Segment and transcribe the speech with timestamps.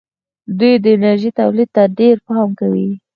[0.59, 2.89] دوی د انرژۍ تولید ته ډېر پام کوي.